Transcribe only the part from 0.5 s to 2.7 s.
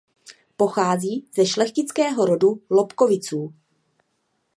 Pochází ze šlechtického rodu